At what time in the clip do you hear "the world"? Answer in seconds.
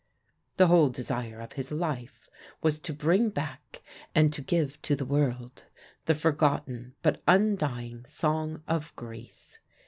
4.95-5.65